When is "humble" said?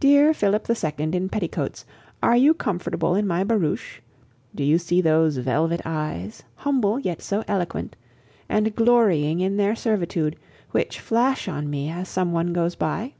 6.54-6.98